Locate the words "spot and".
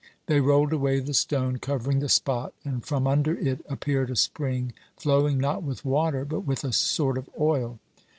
2.09-2.83